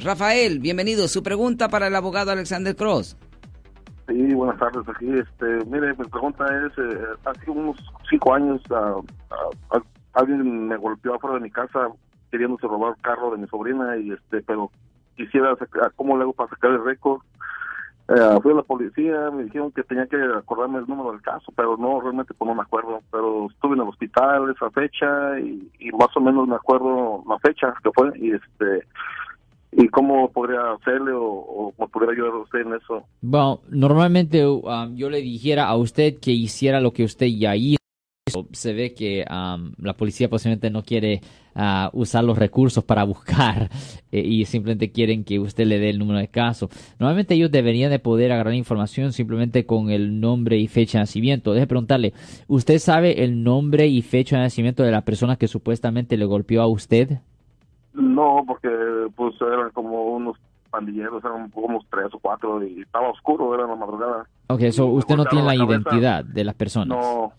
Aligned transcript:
Rafael, 0.00 0.58
bienvenido. 0.58 1.06
Su 1.06 1.22
pregunta 1.22 1.68
para 1.68 1.88
el 1.88 1.94
abogado 1.94 2.30
Alexander 2.30 2.74
Cross. 2.74 3.14
Sí, 4.08 4.32
buenas 4.32 4.58
tardes. 4.58 4.88
Aquí, 4.88 5.06
este, 5.18 5.66
mire, 5.66 5.88
mi 5.88 6.06
pregunta 6.06 6.46
es, 6.64 6.72
eh, 6.78 6.98
hace 7.26 7.50
unos 7.50 7.76
cinco 8.08 8.32
años 8.32 8.62
ah, 8.70 8.96
ah, 9.70 9.82
alguien 10.14 10.66
me 10.66 10.78
golpeó 10.78 11.16
afuera 11.16 11.36
de 11.36 11.42
mi 11.42 11.50
casa 11.50 11.90
queriéndose 12.30 12.66
robar 12.66 12.94
el 12.96 13.02
carro 13.02 13.32
de 13.32 13.36
mi 13.36 13.46
sobrina 13.48 13.98
y 13.98 14.12
este, 14.12 14.40
pero 14.40 14.70
quisiera 15.14 15.54
sacar, 15.56 15.92
¿cómo 15.94 16.16
le 16.16 16.22
hago 16.22 16.32
para 16.32 16.48
sacar 16.48 16.70
el 16.70 16.82
récord? 16.82 17.20
Eh, 18.08 18.38
fui 18.42 18.52
a 18.52 18.56
la 18.56 18.62
policía, 18.62 19.30
me 19.30 19.44
dijeron 19.44 19.72
que 19.72 19.82
tenía 19.82 20.06
que 20.06 20.16
acordarme 20.16 20.78
el 20.78 20.86
número 20.86 21.12
del 21.12 21.20
caso, 21.20 21.52
pero 21.54 21.76
no, 21.76 22.00
realmente 22.00 22.32
pues 22.32 22.48
no 22.48 22.54
me 22.54 22.62
acuerdo. 22.62 23.02
Pero 23.10 23.48
estuve 23.50 23.74
en 23.74 23.82
el 23.82 23.88
hospital 23.88 24.54
esa 24.56 24.70
fecha 24.70 25.38
y, 25.38 25.70
y 25.78 25.92
más 25.92 26.16
o 26.16 26.20
menos 26.22 26.48
me 26.48 26.56
acuerdo 26.56 27.22
la 27.28 27.38
fecha 27.40 27.74
que 27.84 27.90
fue 27.94 28.10
y 28.18 28.30
este 28.32 28.86
¿Y 28.86 29.11
cómo 29.92 30.32
podría 30.32 30.72
hacerle 30.72 31.12
o, 31.14 31.72
cómo 31.76 31.88
podría 31.88 32.12
ayudar 32.12 32.32
a 32.32 32.42
usted 32.42 32.60
en 32.60 32.74
eso? 32.74 33.04
Bueno, 33.20 33.60
normalmente 33.70 34.44
um, 34.44 34.96
yo 34.96 35.08
le 35.08 35.20
dijera 35.20 35.66
a 35.68 35.76
usted 35.76 36.18
que 36.18 36.32
hiciera 36.32 36.80
lo 36.80 36.92
que 36.92 37.04
usted 37.04 37.26
ya 37.26 37.54
hizo. 37.54 37.76
Se 38.52 38.72
ve 38.72 38.94
que 38.94 39.24
um, 39.30 39.72
la 39.78 39.94
policía 39.94 40.30
posiblemente 40.30 40.70
no 40.70 40.82
quiere 40.82 41.20
uh, 41.54 41.88
usar 41.92 42.24
los 42.24 42.38
recursos 42.38 42.82
para 42.82 43.04
buscar 43.12 43.68
eh, 44.10 44.20
y 44.20 44.46
simplemente 44.46 44.90
quieren 44.90 45.24
que 45.24 45.38
usted 45.38 45.66
le 45.66 45.78
dé 45.78 45.90
el 45.90 45.98
número 45.98 46.18
de 46.18 46.28
caso. 46.28 46.70
Normalmente 46.98 47.34
ellos 47.34 47.50
deberían 47.50 47.90
de 47.90 47.98
poder 47.98 48.32
agarrar 48.32 48.54
información 48.54 49.12
simplemente 49.12 49.66
con 49.66 49.90
el 49.90 50.20
nombre 50.20 50.56
y 50.56 50.66
fecha 50.66 50.98
de 50.98 51.02
nacimiento. 51.02 51.52
Deje 51.52 51.66
preguntarle, 51.66 52.14
¿usted 52.48 52.78
sabe 52.78 53.22
el 53.24 53.42
nombre 53.42 53.86
y 53.88 54.00
fecha 54.00 54.36
de 54.36 54.42
nacimiento 54.42 54.82
de 54.82 54.92
la 54.92 55.04
persona 55.04 55.36
que 55.36 55.48
supuestamente 55.48 56.16
le 56.16 56.24
golpeó 56.24 56.62
a 56.62 56.68
usted? 56.68 57.18
No, 58.12 58.44
porque 58.46 58.68
pues 59.16 59.34
eran 59.40 59.70
como 59.70 60.02
unos 60.04 60.36
pandilleros, 60.70 61.24
eran 61.24 61.50
como 61.50 61.66
unos 61.66 61.84
tres 61.90 62.12
o 62.12 62.18
cuatro 62.18 62.64
y 62.64 62.80
estaba 62.80 63.10
oscuro, 63.10 63.54
era 63.54 63.66
la 63.66 63.76
madrugada. 63.76 64.26
Ok, 64.48 64.62
eso 64.62 64.86
usted 64.86 65.16
no 65.16 65.24
tiene 65.26 65.44
la, 65.44 65.54
identidad 65.54 66.24
de 66.24 66.44
las 66.44 66.54
personas. 66.54 66.98
No, 66.98 67.32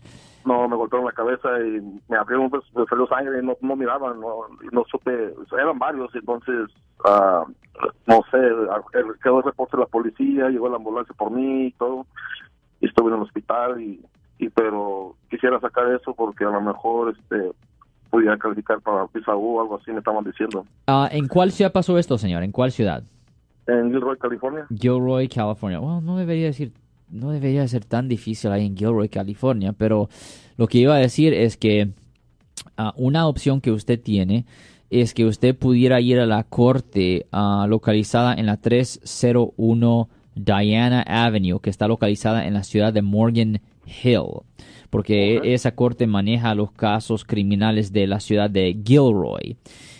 no, 0.44 0.68
me 0.68 0.76
golpearon 0.76 1.06
la 1.06 1.12
cabeza 1.12 1.48
y 1.60 1.80
me 2.08 2.16
abrieron, 2.16 2.50
pues, 2.50 2.62
me 2.74 2.84
salió 2.86 3.06
sangre 3.06 3.40
y 3.40 3.46
no, 3.46 3.56
no 3.60 3.76
miraban, 3.76 4.20
no, 4.20 4.46
no 4.72 4.84
supe, 4.90 5.34
eran 5.52 5.78
varios, 5.78 6.14
entonces, 6.14 6.70
uh, 7.04 7.50
no 8.06 8.22
sé, 8.30 8.38
quedó 9.22 9.38
el 9.38 9.44
reporte 9.44 9.76
de 9.76 9.82
la 9.82 9.88
policía, 9.88 10.48
llegó 10.48 10.68
la 10.68 10.76
ambulancia 10.76 11.14
por 11.16 11.30
mí 11.30 11.66
y 11.66 11.72
todo, 11.72 12.06
y 12.80 12.86
estuve 12.86 13.08
en 13.08 13.16
el 13.16 13.22
hospital 13.22 13.80
y, 13.80 14.04
y 14.38 14.48
pero 14.50 15.16
quisiera 15.30 15.58
sacar 15.60 15.90
eso 15.92 16.14
porque 16.14 16.44
a 16.44 16.50
lo 16.50 16.60
mejor, 16.60 17.14
este, 17.16 17.52
pudiera 18.14 18.38
calificar 18.38 18.80
para 18.80 19.08
visa 19.12 19.34
U 19.34 19.56
o 19.56 19.60
algo 19.60 19.76
así, 19.76 19.90
me 19.90 19.98
estaban 19.98 20.22
diciendo. 20.22 20.64
Uh, 20.86 21.08
¿En 21.10 21.26
cuál 21.26 21.50
ciudad 21.50 21.72
pasó 21.72 21.98
esto, 21.98 22.16
señor? 22.16 22.44
¿En 22.44 22.52
cuál 22.52 22.70
ciudad? 22.70 23.02
En 23.66 23.90
Gilroy, 23.90 24.16
California. 24.18 24.66
Gilroy, 24.70 25.26
California. 25.26 25.80
Bueno, 25.80 26.00
no 26.00 26.16
debería 26.16 26.46
decir, 26.46 26.70
no 27.10 27.32
debería 27.32 27.66
ser 27.66 27.84
tan 27.84 28.06
difícil 28.08 28.52
ahí 28.52 28.66
en 28.66 28.76
Gilroy, 28.76 29.08
California, 29.08 29.72
pero 29.72 30.08
lo 30.56 30.68
que 30.68 30.78
iba 30.78 30.94
a 30.94 30.98
decir 30.98 31.34
es 31.34 31.56
que 31.56 31.88
uh, 32.78 32.92
una 32.94 33.26
opción 33.26 33.60
que 33.60 33.72
usted 33.72 34.00
tiene 34.00 34.44
es 34.90 35.12
que 35.12 35.24
usted 35.24 35.56
pudiera 35.56 36.00
ir 36.00 36.20
a 36.20 36.26
la 36.26 36.44
corte 36.44 37.26
uh, 37.32 37.66
localizada 37.66 38.32
en 38.34 38.46
la 38.46 38.58
301 38.58 40.08
Diana 40.34 41.02
Avenue, 41.02 41.60
que 41.60 41.70
está 41.70 41.88
localizada 41.88 42.46
en 42.46 42.54
la 42.54 42.64
ciudad 42.64 42.92
de 42.92 43.02
Morgan 43.02 43.60
Hill 43.86 44.42
porque 44.94 45.40
esa 45.42 45.74
corte 45.74 46.06
maneja 46.06 46.54
los 46.54 46.70
casos 46.70 47.24
criminales 47.24 47.92
de 47.92 48.06
la 48.06 48.20
ciudad 48.20 48.48
de 48.48 48.78
Gilroy. 48.86 49.56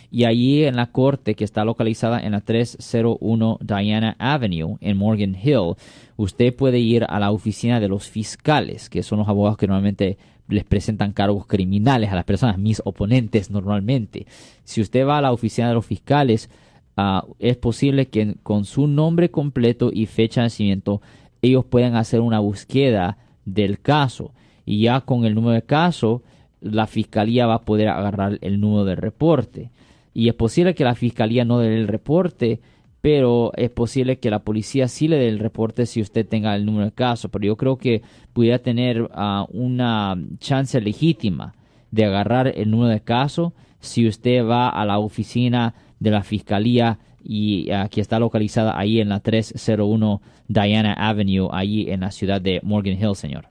Y 0.08 0.22
allí 0.22 0.62
en 0.62 0.76
la 0.76 0.92
corte 0.92 1.34
que 1.34 1.42
está 1.42 1.64
localizada 1.64 2.20
en 2.20 2.30
la 2.30 2.42
301 2.42 3.58
Diana 3.60 4.14
Avenue 4.20 4.76
en 4.80 4.96
Morgan 4.96 5.34
Hill, 5.34 5.74
usted 6.16 6.54
puede 6.54 6.78
ir 6.78 7.04
a 7.08 7.19
la 7.19 7.32
oficina 7.32 7.80
de 7.80 7.88
los 7.88 8.08
fiscales, 8.08 8.88
que 8.88 9.02
son 9.02 9.19
los 9.19 9.28
abogados 9.28 9.58
que 9.58 9.66
normalmente 9.66 10.16
les 10.46 10.62
presentan 10.62 11.12
cargos 11.12 11.48
criminales 11.48 12.12
a 12.12 12.14
las 12.14 12.25
personas, 12.25 12.56
mis 12.59 12.80
oponentes 12.84 13.50
normalmente. 13.50 14.28
Si 14.62 14.80
usted 14.80 15.04
va 15.04 15.19
a 15.19 15.22
la 15.22 15.32
oficina 15.32 15.66
de 15.66 15.75
los 15.75 15.86
fiscales, 15.86 16.50
uh, 16.97 17.34
es 17.38 17.56
posible 17.56 18.09
que 18.09 18.37
con 18.43 18.65
su 18.65 18.87
nombre 18.87 19.31
completo 19.31 19.91
y 19.93 20.06
fecha 20.06 20.41
de 20.41 20.47
nacimiento 20.47 21.00
ellos 21.43 21.65
puedan 21.65 21.97
hacer 21.97 22.21
una 22.21 22.38
búsqueda 22.38 23.19
del 23.44 23.81
caso 23.81 24.32
y 24.65 24.82
ya 24.82 25.03
con 25.03 25.25
el 25.25 25.34
número 25.34 25.54
de 25.54 25.62
caso 25.62 26.22
la 26.60 26.87
fiscalía 26.87 27.47
va 27.47 27.56
a 27.56 27.65
poder 27.65 27.88
agarrar 27.88 28.38
el 28.41 28.59
número 28.60 28.84
de 28.87 28.97
reporte. 28.97 29.71
Y 30.15 30.28
es 30.28 30.34
posible 30.34 30.75
que 30.75 30.84
la 30.84 30.94
fiscalía 30.94 31.44
no 31.44 31.59
dé 31.59 31.77
el 31.77 31.88
reporte, 31.88 32.60
pero 33.03 33.53
es 33.56 33.69
posible 33.69 34.19
que 34.19 34.31
la 34.31 34.38
policía 34.38 34.88
sí 34.88 35.09
le 35.09 35.19
dé 35.19 35.28
el 35.28 35.38
reporte 35.38 35.84
si 35.84 36.00
usted 36.00 36.27
tenga 36.27 36.56
el 36.56 36.65
número 36.65 36.87
de 36.87 36.93
caso. 36.93 37.28
Pero 37.28 37.44
yo 37.44 37.56
creo 37.56 37.77
que 37.77 38.00
pudiera 38.33 38.60
tener 38.60 39.10
ah, 39.12 39.47
una 39.50 40.16
chance 40.38 40.81
legítima 40.81 41.54
de 41.91 42.06
agarrar 42.06 42.49
el 42.56 42.71
número 42.71 42.91
de 42.91 43.03
caso 43.03 43.53
si 43.81 44.09
usted 44.09 44.43
va 44.47 44.71
a 44.71 44.87
la 44.87 44.99
oficina 44.99 45.75
de 46.04 46.10
la 46.10 46.22
fiscalía 46.22 46.98
y 47.25 47.72
uh, 47.72 47.88
que 47.88 48.00
está 48.00 48.19
localizada 48.19 48.78
ahí 48.78 49.00
en 49.00 49.09
la 49.09 49.20
301 49.20 50.20
Diana 50.47 50.92
Avenue, 50.92 51.48
ahí 51.50 51.91
en 51.91 52.00
la 52.00 52.10
ciudad 52.10 52.41
de 52.41 52.60
Morgan 52.62 53.03
Hill, 53.03 53.16
señor. 53.16 53.47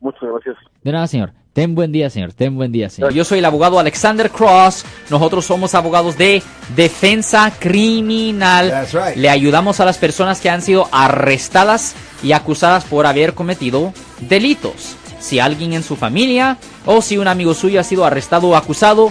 Muchas 0.00 0.22
gracias. 0.22 0.56
De 0.82 0.92
nada, 0.92 1.06
señor. 1.06 1.32
Ten 1.52 1.74
buen 1.74 1.90
día, 1.90 2.10
señor. 2.10 2.32
Ten 2.32 2.56
buen 2.56 2.70
día, 2.70 2.88
señor. 2.88 3.12
Yo 3.12 3.24
soy 3.24 3.38
el 3.38 3.44
abogado 3.44 3.78
Alexander 3.78 4.30
Cross. 4.30 4.84
Nosotros 5.10 5.44
somos 5.44 5.74
abogados 5.74 6.16
de 6.16 6.42
defensa 6.76 7.52
criminal. 7.58 8.86
Le 9.16 9.28
ayudamos 9.28 9.80
a 9.80 9.84
las 9.84 9.98
personas 9.98 10.40
que 10.40 10.50
han 10.50 10.62
sido 10.62 10.88
arrestadas 10.92 11.96
y 12.22 12.32
acusadas 12.32 12.84
por 12.84 13.06
haber 13.06 13.34
cometido 13.34 13.92
delitos. 14.20 14.96
Si 15.18 15.40
alguien 15.40 15.72
en 15.72 15.82
su 15.82 15.96
familia 15.96 16.58
o 16.86 17.02
si 17.02 17.18
un 17.18 17.26
amigo 17.26 17.54
suyo 17.54 17.80
ha 17.80 17.84
sido 17.84 18.04
arrestado 18.04 18.50
o 18.50 18.56
acusado, 18.56 19.10